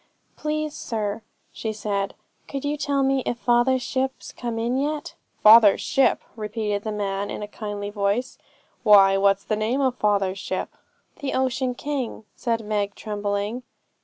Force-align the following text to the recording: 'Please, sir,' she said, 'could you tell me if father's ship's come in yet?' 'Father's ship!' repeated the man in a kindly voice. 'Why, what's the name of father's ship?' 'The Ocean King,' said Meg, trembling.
'Please, 0.35 0.73
sir,' 0.75 1.21
she 1.51 1.71
said, 1.71 2.15
'could 2.47 2.65
you 2.65 2.75
tell 2.75 3.03
me 3.03 3.21
if 3.27 3.37
father's 3.37 3.83
ship's 3.83 4.31
come 4.31 4.57
in 4.57 4.75
yet?' 4.75 5.13
'Father's 5.43 5.79
ship!' 5.81 6.23
repeated 6.35 6.81
the 6.81 6.91
man 6.91 7.29
in 7.29 7.43
a 7.43 7.47
kindly 7.47 7.91
voice. 7.91 8.39
'Why, 8.81 9.15
what's 9.17 9.43
the 9.43 9.55
name 9.55 9.79
of 9.79 9.93
father's 9.95 10.39
ship?' 10.39 10.75
'The 11.17 11.33
Ocean 11.35 11.75
King,' 11.75 12.25
said 12.35 12.65
Meg, 12.65 12.95
trembling. 12.95 13.61